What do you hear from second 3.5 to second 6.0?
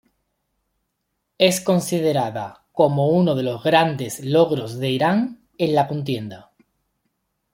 grandes logros de Irán en la